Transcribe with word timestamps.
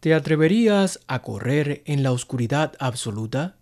¿Te 0.00 0.14
atreverías 0.14 1.00
a 1.08 1.22
correr 1.22 1.82
en 1.84 2.04
la 2.04 2.12
oscuridad 2.12 2.74
absoluta? 2.78 3.57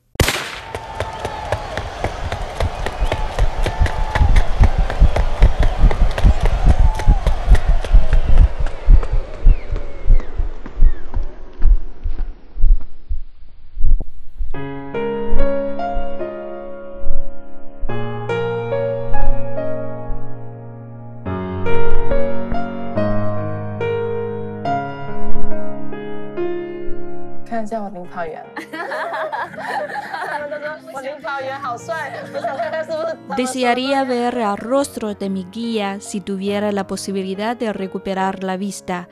Desearía 33.36 34.04
ver 34.04 34.38
el 34.38 34.56
rostro 34.56 35.14
de 35.14 35.28
mi 35.28 35.44
guía 35.44 36.00
si 36.00 36.20
tuviera 36.20 36.72
la 36.72 36.86
posibilidad 36.86 37.56
de 37.56 37.72
recuperar 37.72 38.42
la 38.42 38.56
vista. 38.56 39.08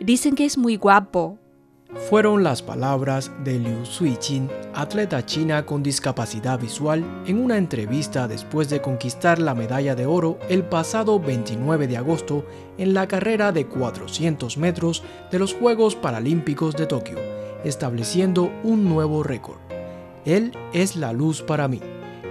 Dicen 0.00 0.34
que 0.34 0.44
es 0.44 0.58
muy 0.58 0.76
guapo. 0.76 1.38
Fueron 1.96 2.42
las 2.42 2.60
palabras 2.60 3.30
de 3.44 3.58
Liu 3.58 3.86
Suijin, 3.86 4.50
atleta 4.74 5.24
china 5.24 5.64
con 5.64 5.82
discapacidad 5.82 6.58
visual, 6.58 7.04
en 7.26 7.42
una 7.42 7.56
entrevista 7.56 8.28
después 8.28 8.68
de 8.68 8.82
conquistar 8.82 9.38
la 9.38 9.54
medalla 9.54 9.94
de 9.94 10.04
oro 10.04 10.38
el 10.48 10.64
pasado 10.64 11.18
29 11.18 11.86
de 11.86 11.96
agosto 11.96 12.44
en 12.78 12.94
la 12.94 13.08
carrera 13.08 13.52
de 13.52 13.66
400 13.66 14.58
metros 14.58 15.02
de 15.30 15.38
los 15.38 15.54
Juegos 15.54 15.94
Paralímpicos 15.94 16.74
de 16.74 16.86
Tokio, 16.86 17.18
estableciendo 17.64 18.52
un 18.64 18.84
nuevo 18.84 19.22
récord. 19.22 19.58
Él 20.24 20.52
es 20.72 20.96
la 20.96 21.12
luz 21.12 21.42
para 21.42 21.68
mí 21.68 21.80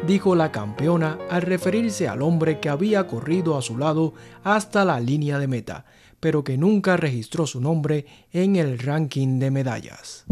dijo 0.07 0.35
la 0.35 0.51
campeona 0.51 1.17
al 1.29 1.43
referirse 1.43 2.07
al 2.07 2.21
hombre 2.21 2.59
que 2.59 2.69
había 2.69 3.07
corrido 3.07 3.57
a 3.57 3.61
su 3.61 3.77
lado 3.77 4.13
hasta 4.43 4.83
la 4.83 4.99
línea 4.99 5.39
de 5.39 5.47
meta, 5.47 5.85
pero 6.19 6.43
que 6.43 6.57
nunca 6.57 6.97
registró 6.97 7.47
su 7.47 7.61
nombre 7.61 8.05
en 8.31 8.55
el 8.57 8.79
ranking 8.79 9.39
de 9.39 9.51
medallas. 9.51 10.25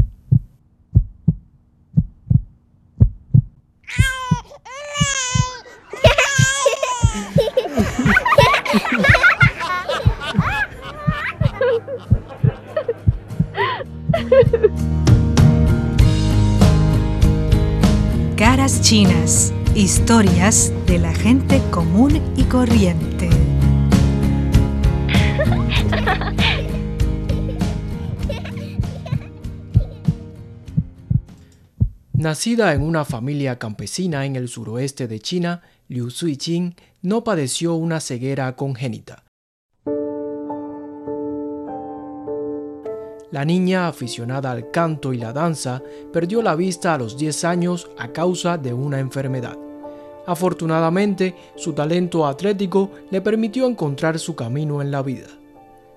Caras 18.36 18.81
chinas 18.81 19.53
Historias 19.73 20.73
de 20.86 21.00
la 21.00 21.14
gente 21.14 21.61
común 21.72 22.22
y 22.36 22.44
corriente. 22.44 23.30
Nacida 32.11 32.73
en 32.73 32.81
una 32.81 33.05
familia 33.05 33.58
campesina 33.59 34.25
en 34.25 34.36
el 34.36 34.49
suroeste 34.49 35.08
de 35.08 35.22
China, 35.22 35.61
Liu 35.88 36.09
Suijin 36.11 36.75
no 37.02 37.23
padeció 37.23 37.75
una 37.75 38.02
ceguera 38.02 38.53
congénita. 38.58 39.23
La 43.31 43.45
niña, 43.45 43.87
aficionada 43.87 44.51
al 44.51 44.71
canto 44.71 45.13
y 45.13 45.17
la 45.17 45.31
danza, 45.31 45.81
perdió 46.11 46.41
la 46.41 46.53
vista 46.55 46.93
a 46.93 46.97
los 46.97 47.17
10 47.17 47.45
años 47.45 47.89
a 47.97 48.09
causa 48.09 48.57
de 48.57 48.73
una 48.73 48.99
enfermedad. 48.99 49.57
Afortunadamente, 50.27 51.36
su 51.55 51.71
talento 51.71 52.27
atlético 52.27 52.91
le 53.09 53.21
permitió 53.21 53.67
encontrar 53.67 54.20
su 54.20 54.36
camino 54.36 54.81
en 54.81 54.91
la 54.91 55.02
vida. 55.02 55.27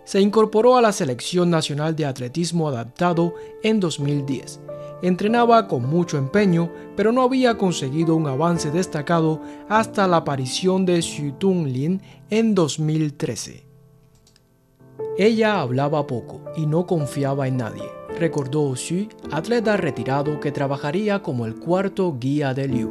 Se 0.04 0.20
incorporó 0.20 0.76
a 0.76 0.82
la 0.82 0.92
Selección 0.92 1.50
Nacional 1.50 1.96
de 1.96 2.06
Atletismo 2.06 2.68
Adaptado 2.68 3.34
en 3.62 3.80
2010. 3.80 4.60
Entrenaba 5.02 5.66
con 5.66 5.86
mucho 5.86 6.18
empeño, 6.18 6.70
pero 6.96 7.10
no 7.10 7.22
había 7.22 7.58
conseguido 7.58 8.14
un 8.14 8.28
avance 8.28 8.70
destacado 8.70 9.40
hasta 9.68 10.06
la 10.06 10.18
aparición 10.18 10.86
de 10.86 11.02
Xu 11.02 11.32
Tunglin 11.32 12.00
en 12.30 12.54
2013. 12.54 13.73
Ella 15.16 15.60
hablaba 15.60 16.08
poco 16.08 16.42
y 16.56 16.66
no 16.66 16.88
confiaba 16.88 17.46
en 17.46 17.58
nadie, 17.58 17.88
recordó 18.18 18.74
Xu, 18.74 19.08
atleta 19.30 19.76
retirado 19.76 20.40
que 20.40 20.50
trabajaría 20.50 21.22
como 21.22 21.46
el 21.46 21.54
cuarto 21.54 22.16
guía 22.18 22.52
de 22.52 22.66
Liu. 22.66 22.90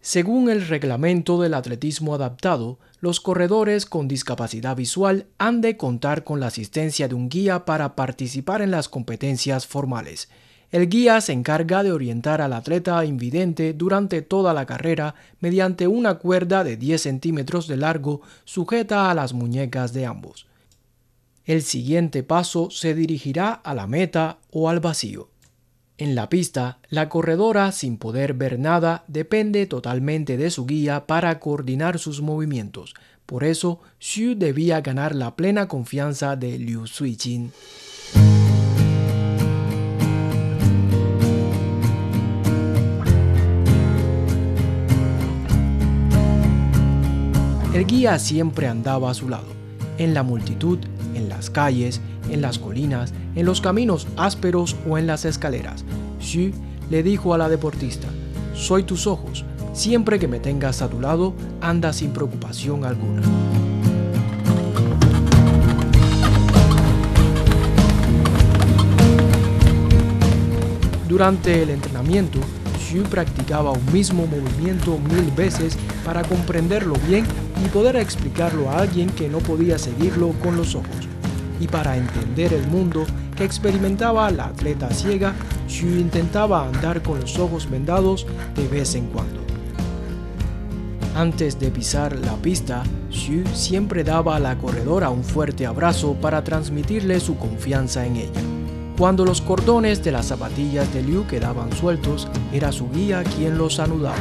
Según 0.00 0.50
el 0.50 0.66
reglamento 0.66 1.40
del 1.40 1.54
atletismo 1.54 2.16
adaptado, 2.16 2.80
los 2.98 3.20
corredores 3.20 3.86
con 3.86 4.08
discapacidad 4.08 4.74
visual 4.74 5.26
han 5.38 5.60
de 5.60 5.76
contar 5.76 6.24
con 6.24 6.40
la 6.40 6.48
asistencia 6.48 7.06
de 7.06 7.14
un 7.14 7.28
guía 7.28 7.64
para 7.64 7.94
participar 7.94 8.60
en 8.60 8.72
las 8.72 8.88
competencias 8.88 9.68
formales. 9.68 10.28
El 10.70 10.88
guía 10.88 11.20
se 11.22 11.32
encarga 11.32 11.82
de 11.82 11.92
orientar 11.92 12.42
al 12.42 12.52
atleta 12.52 13.02
invidente 13.04 13.72
durante 13.72 14.20
toda 14.20 14.52
la 14.52 14.66
carrera 14.66 15.14
mediante 15.40 15.86
una 15.86 16.16
cuerda 16.16 16.62
de 16.62 16.76
10 16.76 17.00
centímetros 17.00 17.66
de 17.68 17.78
largo 17.78 18.20
sujeta 18.44 19.10
a 19.10 19.14
las 19.14 19.32
muñecas 19.32 19.94
de 19.94 20.04
ambos. 20.04 20.46
El 21.46 21.62
siguiente 21.62 22.22
paso 22.22 22.70
se 22.70 22.94
dirigirá 22.94 23.52
a 23.52 23.74
la 23.74 23.86
meta 23.86 24.38
o 24.50 24.68
al 24.68 24.80
vacío. 24.80 25.30
En 25.96 26.14
la 26.14 26.28
pista, 26.28 26.78
la 26.90 27.08
corredora, 27.08 27.72
sin 27.72 27.96
poder 27.96 28.34
ver 28.34 28.58
nada, 28.58 29.04
depende 29.08 29.66
totalmente 29.66 30.36
de 30.36 30.50
su 30.50 30.66
guía 30.66 31.06
para 31.06 31.40
coordinar 31.40 31.98
sus 31.98 32.20
movimientos. 32.20 32.94
Por 33.24 33.42
eso, 33.42 33.80
Xu 33.98 34.34
debía 34.36 34.82
ganar 34.82 35.14
la 35.14 35.34
plena 35.34 35.66
confianza 35.66 36.36
de 36.36 36.58
Liu 36.58 36.86
Suijin. 36.86 37.52
Guía 47.88 48.18
siempre 48.18 48.68
andaba 48.68 49.10
a 49.10 49.14
su 49.14 49.30
lado, 49.30 49.48
en 49.96 50.12
la 50.12 50.22
multitud, 50.22 50.78
en 51.14 51.30
las 51.30 51.48
calles, 51.48 52.02
en 52.30 52.42
las 52.42 52.58
colinas, 52.58 53.14
en 53.34 53.46
los 53.46 53.62
caminos 53.62 54.06
ásperos 54.18 54.76
o 54.86 54.98
en 54.98 55.06
las 55.06 55.24
escaleras. 55.24 55.86
Xu 56.20 56.52
le 56.90 57.02
dijo 57.02 57.32
a 57.32 57.38
la 57.38 57.48
deportista, 57.48 58.06
soy 58.54 58.82
tus 58.82 59.06
ojos, 59.06 59.44
siempre 59.72 60.18
que 60.18 60.28
me 60.28 60.38
tengas 60.38 60.82
a 60.82 60.88
tu 60.88 61.00
lado, 61.00 61.34
anda 61.62 61.94
sin 61.94 62.10
preocupación 62.10 62.84
alguna. 62.84 63.22
Durante 71.08 71.62
el 71.62 71.70
entrenamiento, 71.70 72.38
Xu 72.88 73.02
practicaba 73.02 73.72
un 73.72 73.92
mismo 73.92 74.26
movimiento 74.26 74.98
mil 74.98 75.30
veces 75.32 75.76
para 76.06 76.22
comprenderlo 76.22 76.94
bien 77.06 77.26
y 77.62 77.68
poder 77.68 77.96
explicarlo 77.96 78.70
a 78.70 78.78
alguien 78.78 79.10
que 79.10 79.28
no 79.28 79.40
podía 79.40 79.78
seguirlo 79.78 80.32
con 80.42 80.56
los 80.56 80.74
ojos. 80.74 80.88
Y 81.60 81.66
para 81.66 81.98
entender 81.98 82.54
el 82.54 82.66
mundo 82.68 83.04
que 83.36 83.44
experimentaba 83.44 84.30
la 84.30 84.46
atleta 84.46 84.90
ciega, 84.90 85.34
Xu 85.68 85.86
intentaba 85.86 86.66
andar 86.66 87.02
con 87.02 87.20
los 87.20 87.38
ojos 87.38 87.68
vendados 87.68 88.26
de 88.54 88.66
vez 88.68 88.94
en 88.94 89.06
cuando. 89.08 89.42
Antes 91.14 91.58
de 91.60 91.70
pisar 91.70 92.16
la 92.16 92.36
pista, 92.36 92.84
Xu 93.10 93.44
siempre 93.52 94.02
daba 94.02 94.36
a 94.36 94.40
la 94.40 94.56
corredora 94.56 95.10
un 95.10 95.24
fuerte 95.24 95.66
abrazo 95.66 96.14
para 96.14 96.42
transmitirle 96.42 97.20
su 97.20 97.36
confianza 97.36 98.06
en 98.06 98.16
ella. 98.16 98.57
Cuando 98.98 99.24
los 99.24 99.40
cordones 99.40 100.02
de 100.02 100.10
las 100.10 100.26
zapatillas 100.26 100.92
de 100.92 101.04
Liu 101.04 101.24
quedaban 101.28 101.72
sueltos, 101.72 102.26
era 102.52 102.72
su 102.72 102.90
guía 102.90 103.22
quien 103.22 103.56
los 103.56 103.78
anudaba. 103.78 104.16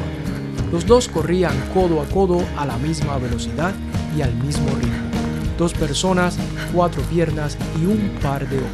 Los 0.72 0.86
dos 0.86 1.08
corrían 1.08 1.56
codo 1.74 2.00
a 2.00 2.06
codo 2.06 2.44
a 2.56 2.64
la 2.64 2.78
misma 2.78 3.18
velocidad 3.18 3.74
y 4.16 4.22
al 4.22 4.36
mismo 4.36 4.70
ritmo. 4.76 5.10
Dos 5.58 5.74
personas, 5.74 6.38
cuatro 6.76 7.02
piernas 7.10 7.58
y 7.82 7.88
un 7.88 8.20
par 8.22 8.48
de 8.48 8.58
ojos. 8.58 8.70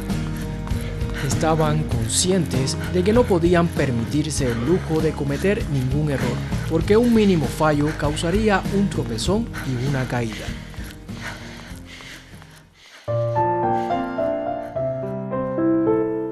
Estaban 1.26 1.84
conscientes 1.84 2.76
de 2.92 3.02
que 3.02 3.14
no 3.14 3.22
podían 3.22 3.66
permitirse 3.68 4.52
el 4.52 4.66
lujo 4.66 5.00
de 5.00 5.12
cometer 5.12 5.64
ningún 5.70 6.10
error, 6.10 6.36
porque 6.68 6.98
un 6.98 7.14
mínimo 7.14 7.46
fallo 7.46 7.88
causaría 7.96 8.60
un 8.76 8.90
tropezón 8.90 9.46
y 9.66 9.88
una 9.88 10.06
caída. 10.06 10.44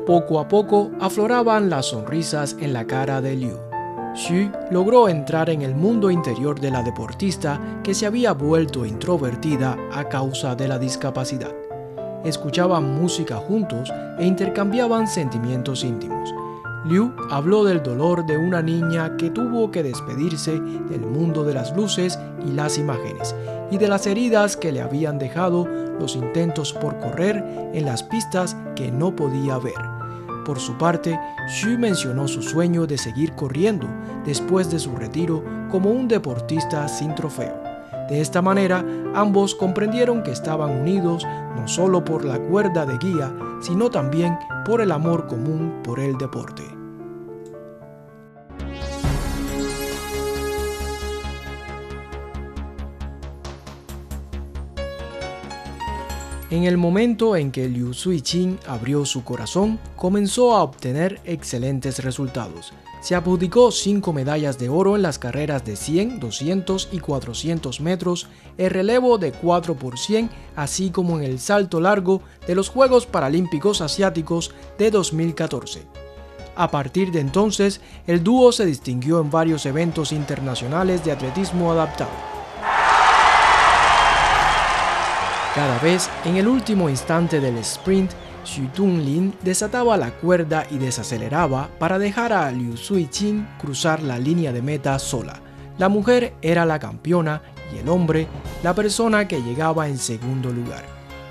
Poco 0.06 0.40
a 0.40 0.48
poco 0.48 0.90
afloraban 1.00 1.70
las 1.70 1.86
sonrisas 1.86 2.56
en 2.58 2.72
la 2.72 2.86
cara 2.88 3.20
de 3.20 3.36
Liu. 3.36 3.56
Xu 4.14 4.50
logró 4.72 5.08
entrar 5.08 5.48
en 5.48 5.62
el 5.62 5.76
mundo 5.76 6.10
interior 6.10 6.58
de 6.58 6.72
la 6.72 6.82
deportista 6.82 7.60
que 7.84 7.94
se 7.94 8.06
había 8.06 8.32
vuelto 8.32 8.84
introvertida 8.84 9.76
a 9.92 10.08
causa 10.08 10.56
de 10.56 10.66
la 10.66 10.78
discapacidad. 10.78 11.52
escuchaban 12.24 13.00
música 13.00 13.36
juntos 13.36 13.92
e 14.18 14.24
intercambiaban 14.26 15.06
sentimientos 15.06 15.84
íntimos. 15.84 16.32
Liu 16.84 17.12
habló 17.30 17.64
del 17.64 17.82
dolor 17.82 18.26
de 18.26 18.36
una 18.36 18.60
niña 18.60 19.16
que 19.16 19.30
tuvo 19.30 19.70
que 19.70 19.84
despedirse 19.84 20.58
del 20.88 21.06
mundo 21.06 21.44
de 21.44 21.54
las 21.54 21.76
luces 21.76 22.18
y 22.44 22.52
las 22.52 22.76
imágenes, 22.76 23.34
y 23.70 23.78
de 23.78 23.88
las 23.88 24.06
heridas 24.06 24.56
que 24.56 24.72
le 24.72 24.82
habían 24.82 25.18
dejado 25.18 25.66
los 26.00 26.16
intentos 26.16 26.72
por 26.72 26.98
correr 26.98 27.44
en 27.72 27.86
las 27.86 28.02
pistas 28.02 28.56
que 28.74 28.90
no 28.90 29.14
podía 29.14 29.58
ver. 29.58 29.91
Por 30.44 30.58
su 30.58 30.76
parte, 30.76 31.18
Xu 31.48 31.78
mencionó 31.78 32.26
su 32.26 32.42
sueño 32.42 32.86
de 32.86 32.98
seguir 32.98 33.32
corriendo 33.34 33.86
después 34.24 34.70
de 34.70 34.78
su 34.78 34.96
retiro 34.96 35.44
como 35.70 35.90
un 35.90 36.08
deportista 36.08 36.88
sin 36.88 37.14
trofeo. 37.14 37.62
De 38.08 38.20
esta 38.20 38.42
manera, 38.42 38.84
ambos 39.14 39.54
comprendieron 39.54 40.22
que 40.22 40.32
estaban 40.32 40.70
unidos 40.70 41.24
no 41.56 41.68
solo 41.68 42.04
por 42.04 42.24
la 42.24 42.38
cuerda 42.38 42.84
de 42.84 42.98
guía, 42.98 43.32
sino 43.60 43.90
también 43.90 44.36
por 44.64 44.80
el 44.80 44.90
amor 44.90 45.28
común 45.28 45.80
por 45.84 46.00
el 46.00 46.18
deporte. 46.18 46.81
En 56.52 56.64
el 56.64 56.76
momento 56.76 57.34
en 57.34 57.50
que 57.50 57.66
Liu 57.66 57.94
Suichin 57.94 58.58
abrió 58.66 59.06
su 59.06 59.24
corazón, 59.24 59.78
comenzó 59.96 60.54
a 60.54 60.62
obtener 60.62 61.18
excelentes 61.24 62.04
resultados. 62.04 62.74
Se 63.00 63.14
adjudicó 63.14 63.70
cinco 63.70 64.12
medallas 64.12 64.58
de 64.58 64.68
oro 64.68 64.94
en 64.94 65.00
las 65.00 65.18
carreras 65.18 65.64
de 65.64 65.76
100, 65.76 66.20
200 66.20 66.90
y 66.92 66.98
400 66.98 67.80
metros, 67.80 68.28
el 68.58 68.68
relevo 68.68 69.16
de 69.16 69.32
4 69.32 69.76
por 69.76 69.98
100, 69.98 70.28
así 70.54 70.90
como 70.90 71.18
en 71.18 71.24
el 71.24 71.38
salto 71.38 71.80
largo 71.80 72.20
de 72.46 72.54
los 72.54 72.68
Juegos 72.68 73.06
Paralímpicos 73.06 73.80
Asiáticos 73.80 74.52
de 74.76 74.90
2014. 74.90 75.86
A 76.54 76.70
partir 76.70 77.12
de 77.12 77.20
entonces, 77.20 77.80
el 78.06 78.22
dúo 78.22 78.52
se 78.52 78.66
distinguió 78.66 79.22
en 79.22 79.30
varios 79.30 79.64
eventos 79.64 80.12
internacionales 80.12 81.02
de 81.02 81.12
atletismo 81.12 81.72
adaptado. 81.72 82.31
Cada 85.54 85.78
vez, 85.80 86.08
en 86.24 86.36
el 86.36 86.48
último 86.48 86.88
instante 86.88 87.38
del 87.38 87.58
sprint, 87.58 88.10
Xu 88.42 88.68
Tunglin 88.68 89.34
desataba 89.42 89.98
la 89.98 90.10
cuerda 90.10 90.66
y 90.70 90.78
desaceleraba 90.78 91.68
para 91.78 91.98
dejar 91.98 92.32
a 92.32 92.50
Liu 92.50 92.74
Suiqing 92.74 93.46
cruzar 93.60 94.02
la 94.02 94.18
línea 94.18 94.50
de 94.50 94.62
meta 94.62 94.98
sola. 94.98 95.42
La 95.76 95.90
mujer 95.90 96.32
era 96.40 96.64
la 96.64 96.78
campeona 96.78 97.42
y 97.70 97.78
el 97.80 97.88
hombre 97.90 98.28
la 98.62 98.74
persona 98.74 99.28
que 99.28 99.42
llegaba 99.42 99.88
en 99.88 99.98
segundo 99.98 100.50
lugar. 100.50 100.84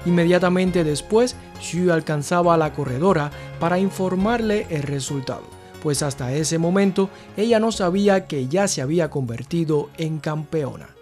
Inmediatamente 0.06 0.84
después, 0.84 1.36
Xu 1.60 1.92
alcanzaba 1.92 2.54
a 2.54 2.58
la 2.58 2.74
corredora 2.74 3.32
para 3.60 3.80
informarle 3.80 4.68
el 4.70 4.84
resultado, 4.84 5.46
pues 5.82 6.04
hasta 6.04 6.32
ese 6.32 6.60
momento 6.60 7.10
ella 7.38 7.60
no 7.60 7.72
sabía 7.72 8.28
que 8.28 8.48
ya 8.48 8.68
se 8.68 8.84
había 8.84 9.10
convertido 9.10 9.90
en 9.98 10.20
campeona. 10.20 11.01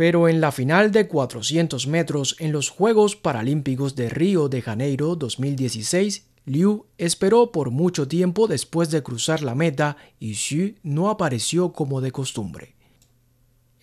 Pero 0.00 0.30
en 0.30 0.40
la 0.40 0.50
final 0.50 0.92
de 0.92 1.08
400 1.08 1.86
metros 1.86 2.34
en 2.38 2.52
los 2.52 2.70
Juegos 2.70 3.16
Paralímpicos 3.16 3.96
de 3.96 4.08
Río 4.08 4.48
de 4.48 4.62
Janeiro 4.62 5.14
2016, 5.14 6.26
Liu 6.46 6.86
esperó 6.96 7.52
por 7.52 7.70
mucho 7.70 8.08
tiempo 8.08 8.46
después 8.46 8.90
de 8.90 9.02
cruzar 9.02 9.42
la 9.42 9.54
meta 9.54 9.98
y 10.18 10.36
Xu 10.36 10.76
no 10.82 11.10
apareció 11.10 11.74
como 11.74 12.00
de 12.00 12.12
costumbre. 12.12 12.76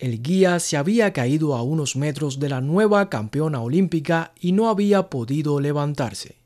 El 0.00 0.20
guía 0.20 0.58
se 0.58 0.76
había 0.76 1.12
caído 1.12 1.54
a 1.54 1.62
unos 1.62 1.94
metros 1.94 2.40
de 2.40 2.48
la 2.48 2.60
nueva 2.60 3.08
campeona 3.10 3.60
olímpica 3.60 4.32
y 4.40 4.50
no 4.50 4.68
había 4.68 5.10
podido 5.10 5.60
levantarse. 5.60 6.37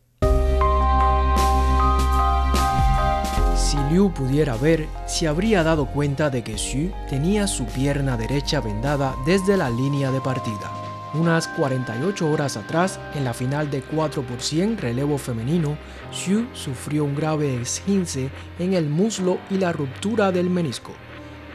Liu 3.92 4.10
pudiera 4.10 4.56
ver, 4.56 4.88
se 5.06 5.28
habría 5.28 5.62
dado 5.62 5.84
cuenta 5.84 6.30
de 6.30 6.42
que 6.42 6.56
Xu 6.56 6.90
tenía 7.10 7.46
su 7.46 7.66
pierna 7.66 8.16
derecha 8.16 8.58
vendada 8.58 9.14
desde 9.26 9.58
la 9.58 9.68
línea 9.68 10.10
de 10.10 10.18
partida. 10.22 10.72
Unas 11.12 11.46
48 11.48 12.30
horas 12.30 12.56
atrás, 12.56 12.98
en 13.14 13.24
la 13.24 13.34
final 13.34 13.70
de 13.70 13.82
4 13.82 14.22
por 14.22 14.40
100 14.40 14.78
relevo 14.78 15.18
femenino, 15.18 15.76
Xu 16.10 16.46
sufrió 16.54 17.04
un 17.04 17.14
grave 17.14 17.60
esguince 17.60 18.30
en 18.58 18.72
el 18.72 18.88
muslo 18.88 19.36
y 19.50 19.58
la 19.58 19.74
ruptura 19.74 20.32
del 20.32 20.48
menisco. 20.48 20.92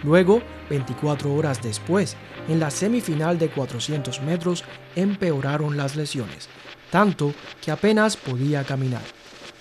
Luego, 0.04 0.44
24 0.70 1.34
horas 1.34 1.64
después, 1.64 2.16
en 2.48 2.60
la 2.60 2.70
semifinal 2.70 3.40
de 3.40 3.50
400 3.50 4.22
metros, 4.22 4.64
empeoraron 4.96 5.76
las 5.76 5.96
lesiones, 5.96 6.50
tanto 6.92 7.34
que 7.64 7.72
apenas 7.72 8.16
podía 8.16 8.64
caminar. 8.64 9.17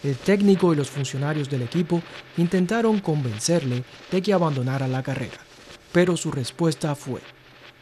El 0.06 0.14
técnico 0.14 0.72
y 0.72 0.76
los 0.76 0.88
funcionarios 0.88 1.50
del 1.50 1.62
equipo 1.62 2.00
intentaron 2.36 3.00
convencerle 3.00 3.82
de 4.12 4.22
que 4.22 4.32
abandonara 4.32 4.86
la 4.86 5.02
carrera, 5.02 5.38
pero 5.90 6.16
su 6.16 6.30
respuesta 6.30 6.94
fue, 6.94 7.20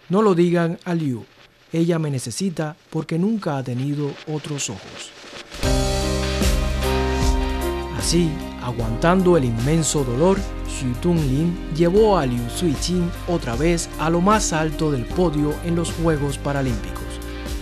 no 0.08 0.22
lo 0.22 0.34
digan 0.34 0.78
a 0.86 0.94
Liu, 0.94 1.26
ella 1.70 1.98
me 1.98 2.10
necesita 2.10 2.76
porque 2.88 3.18
nunca 3.18 3.58
ha 3.58 3.62
tenido 3.62 4.10
otros 4.26 4.70
ojos. 4.70 5.10
Así, 7.98 8.30
aguantando 8.62 9.36
el 9.36 9.44
inmenso 9.44 10.02
dolor, 10.02 10.38
Xu 10.66 10.94
Tunglin 11.02 11.74
llevó 11.76 12.16
a 12.16 12.24
Liu 12.24 12.48
Suiqing 12.48 13.10
otra 13.28 13.54
vez 13.54 13.90
a 13.98 14.08
lo 14.08 14.22
más 14.22 14.54
alto 14.54 14.90
del 14.90 15.04
podio 15.04 15.54
en 15.62 15.76
los 15.76 15.92
Juegos 15.92 16.38
Paralímpicos. 16.38 17.04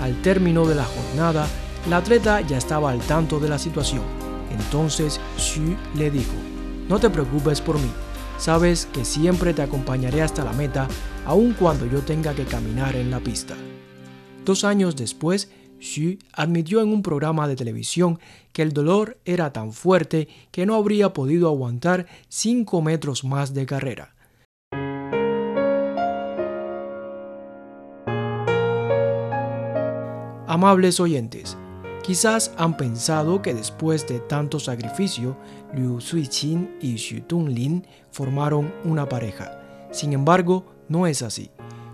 Al 0.00 0.22
término 0.22 0.66
de 0.66 0.76
la 0.76 0.84
jornada, 0.84 1.48
la 1.90 1.96
atleta 1.96 2.42
ya 2.42 2.58
estaba 2.58 2.92
al 2.92 3.00
tanto 3.00 3.40
de 3.40 3.48
la 3.48 3.58
situación 3.58 4.21
entonces 4.52 5.20
Xu 5.36 5.76
le 5.96 6.10
dijo, 6.10 6.34
no 6.88 6.98
te 6.98 7.10
preocupes 7.10 7.60
por 7.60 7.76
mí, 7.76 7.90
sabes 8.38 8.86
que 8.92 9.04
siempre 9.04 9.54
te 9.54 9.62
acompañaré 9.62 10.22
hasta 10.22 10.44
la 10.44 10.52
meta, 10.52 10.88
aun 11.26 11.54
cuando 11.54 11.86
yo 11.86 12.00
tenga 12.00 12.34
que 12.34 12.44
caminar 12.44 12.96
en 12.96 13.10
la 13.10 13.20
pista. 13.20 13.54
Dos 14.44 14.64
años 14.64 14.96
después, 14.96 15.50
Xu 15.80 16.18
admitió 16.32 16.80
en 16.80 16.88
un 16.88 17.02
programa 17.02 17.48
de 17.48 17.56
televisión 17.56 18.18
que 18.52 18.62
el 18.62 18.72
dolor 18.72 19.18
era 19.24 19.52
tan 19.52 19.72
fuerte 19.72 20.28
que 20.50 20.66
no 20.66 20.74
habría 20.76 21.12
podido 21.12 21.48
aguantar 21.48 22.06
5 22.28 22.82
metros 22.82 23.24
más 23.24 23.52
de 23.54 23.66
carrera. 23.66 24.14
Amables 30.46 31.00
oyentes, 31.00 31.56
Quizás 32.02 32.52
han 32.56 32.76
pensado 32.76 33.42
que 33.42 33.54
después 33.54 34.08
de 34.08 34.18
tanto 34.18 34.58
sacrificio, 34.58 35.36
Liu 35.72 36.00
Suiqing 36.00 36.78
y 36.80 36.96
Xu 36.98 37.20
Tunglin 37.20 37.86
formaron 38.10 38.74
una 38.84 39.08
pareja. 39.08 39.88
Sin 39.92 40.12
embargo, 40.12 40.64
no 40.88 41.06
es 41.06 41.22
así. 41.22 41.50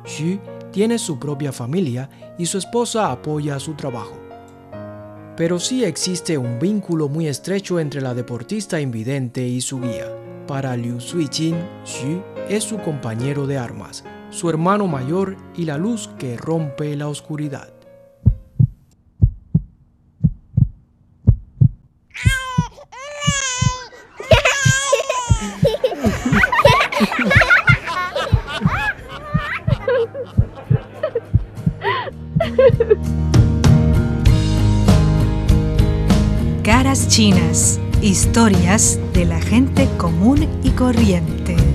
Xu 0.06 0.40
tiene 0.72 0.98
su 0.98 1.18
propia 1.18 1.52
familia 1.52 2.08
y 2.38 2.46
su 2.46 2.56
esposa 2.56 3.12
apoya 3.12 3.60
su 3.60 3.74
trabajo. 3.74 4.16
Pero 5.36 5.58
sí 5.58 5.84
existe 5.84 6.38
un 6.38 6.58
vínculo 6.58 7.08
muy 7.08 7.28
estrecho 7.28 7.78
entre 7.78 8.00
la 8.00 8.14
deportista 8.14 8.80
invidente 8.80 9.46
y 9.46 9.60
su 9.60 9.78
guía. 9.78 10.06
Para 10.46 10.74
Liu 10.74 11.00
Suiqing, 11.00 11.56
Xu 11.84 12.22
es 12.48 12.64
su 12.64 12.78
compañero 12.78 13.46
de 13.46 13.58
armas, 13.58 14.04
su 14.30 14.48
hermano 14.48 14.86
mayor 14.86 15.36
y 15.54 15.66
la 15.66 15.76
luz 15.76 16.08
que 16.18 16.38
rompe 16.38 16.96
la 16.96 17.08
oscuridad. 17.08 17.77
Chinas, 36.88 37.78
historias 38.00 38.98
de 39.12 39.26
la 39.26 39.38
gente 39.42 39.86
común 39.98 40.48
y 40.64 40.70
corriente. 40.70 41.67